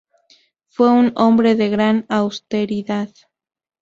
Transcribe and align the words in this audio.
Fue 0.67 0.89
un 0.89 1.13
hombre 1.15 1.53
de 1.53 1.69
gran 1.69 2.07
austeridad. 2.09 3.09